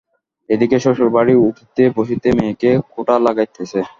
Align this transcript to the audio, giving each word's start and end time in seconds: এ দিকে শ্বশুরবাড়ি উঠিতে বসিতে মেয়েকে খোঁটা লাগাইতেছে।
এ 0.49 0.55
দিকে 0.61 0.77
শ্বশুরবাড়ি 0.83 1.33
উঠিতে 1.47 1.83
বসিতে 1.97 2.29
মেয়েকে 2.37 2.69
খোঁটা 2.91 3.15
লাগাইতেছে। 3.25 3.79